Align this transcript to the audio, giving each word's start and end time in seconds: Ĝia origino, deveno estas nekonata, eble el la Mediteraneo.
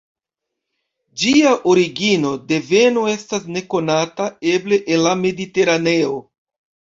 Ĝia 1.23 1.51
origino, 1.73 2.31
deveno 2.51 3.03
estas 3.13 3.45
nekonata, 3.57 4.29
eble 4.53 4.81
el 4.95 5.05
la 5.09 5.13
Mediteraneo. 5.23 6.19